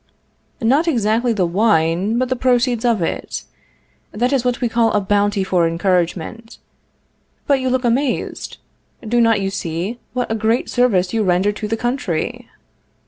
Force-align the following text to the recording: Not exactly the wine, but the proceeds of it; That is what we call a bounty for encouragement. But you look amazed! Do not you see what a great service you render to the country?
Not 0.63 0.87
exactly 0.87 1.31
the 1.31 1.45
wine, 1.45 2.17
but 2.17 2.29
the 2.29 2.35
proceeds 2.35 2.83
of 2.83 3.03
it; 3.03 3.43
That 4.11 4.33
is 4.33 4.43
what 4.43 4.59
we 4.59 4.67
call 4.67 4.91
a 4.93 4.99
bounty 4.99 5.43
for 5.43 5.67
encouragement. 5.67 6.57
But 7.45 7.59
you 7.61 7.69
look 7.69 7.83
amazed! 7.85 8.57
Do 9.07 9.21
not 9.21 9.41
you 9.41 9.51
see 9.51 9.99
what 10.13 10.31
a 10.31 10.33
great 10.33 10.71
service 10.71 11.13
you 11.13 11.21
render 11.21 11.51
to 11.51 11.67
the 11.67 11.77
country? 11.77 12.49